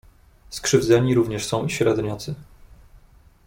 [0.49, 2.35] "Skrzywdzeni również są i średniacy."